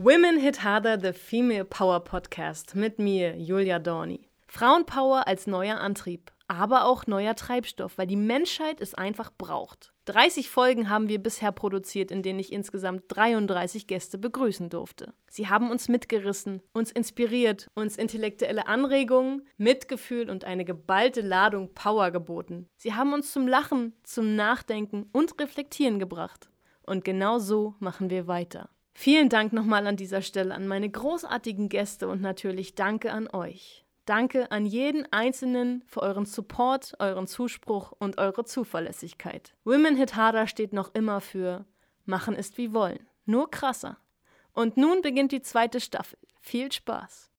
Women 0.00 0.38
Hit 0.38 0.62
Harder, 0.62 0.96
the 1.00 1.12
Female 1.12 1.64
Power 1.64 1.98
Podcast 1.98 2.76
mit 2.76 3.00
mir, 3.00 3.36
Julia 3.36 3.80
Dorni. 3.80 4.28
Frauenpower 4.46 5.26
als 5.26 5.48
neuer 5.48 5.80
Antrieb, 5.80 6.30
aber 6.46 6.84
auch 6.84 7.08
neuer 7.08 7.34
Treibstoff, 7.34 7.98
weil 7.98 8.06
die 8.06 8.14
Menschheit 8.14 8.80
es 8.80 8.94
einfach 8.94 9.32
braucht. 9.36 9.92
30 10.04 10.50
Folgen 10.50 10.88
haben 10.88 11.08
wir 11.08 11.20
bisher 11.20 11.50
produziert, 11.50 12.12
in 12.12 12.22
denen 12.22 12.38
ich 12.38 12.52
insgesamt 12.52 13.06
33 13.08 13.88
Gäste 13.88 14.18
begrüßen 14.18 14.70
durfte. 14.70 15.14
Sie 15.28 15.48
haben 15.48 15.68
uns 15.68 15.88
mitgerissen, 15.88 16.62
uns 16.72 16.92
inspiriert, 16.92 17.68
uns 17.74 17.96
intellektuelle 17.96 18.68
Anregungen, 18.68 19.48
Mitgefühl 19.56 20.30
und 20.30 20.44
eine 20.44 20.64
geballte 20.64 21.22
Ladung 21.22 21.74
Power 21.74 22.12
geboten. 22.12 22.68
Sie 22.76 22.94
haben 22.94 23.12
uns 23.12 23.32
zum 23.32 23.48
Lachen, 23.48 23.96
zum 24.04 24.36
Nachdenken 24.36 25.10
und 25.10 25.40
Reflektieren 25.40 25.98
gebracht. 25.98 26.50
Und 26.86 27.04
genau 27.04 27.40
so 27.40 27.74
machen 27.80 28.10
wir 28.10 28.28
weiter. 28.28 28.70
Vielen 29.00 29.28
Dank 29.28 29.52
nochmal 29.52 29.86
an 29.86 29.94
dieser 29.94 30.22
Stelle 30.22 30.52
an 30.52 30.66
meine 30.66 30.90
großartigen 30.90 31.68
Gäste 31.68 32.08
und 32.08 32.20
natürlich 32.20 32.74
danke 32.74 33.12
an 33.12 33.28
euch. 33.32 33.86
Danke 34.06 34.50
an 34.50 34.66
jeden 34.66 35.06
Einzelnen 35.12 35.84
für 35.86 36.02
euren 36.02 36.26
Support, 36.26 36.94
euren 36.98 37.28
Zuspruch 37.28 37.92
und 37.92 38.18
eure 38.18 38.44
Zuverlässigkeit. 38.44 39.54
Women 39.62 39.94
Hit 39.94 40.16
Harder 40.16 40.48
steht 40.48 40.72
noch 40.72 40.96
immer 40.96 41.20
für 41.20 41.64
Machen 42.06 42.34
ist 42.34 42.58
wie 42.58 42.74
wollen, 42.74 43.06
nur 43.24 43.48
krasser. 43.52 43.98
Und 44.52 44.76
nun 44.76 45.00
beginnt 45.00 45.30
die 45.30 45.42
zweite 45.42 45.78
Staffel. 45.78 46.18
Viel 46.40 46.72
Spaß! 46.72 47.30